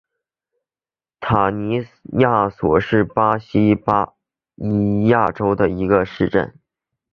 [1.19, 4.15] 塔尼亚苏是巴西巴
[4.55, 6.57] 伊亚州的一个市镇。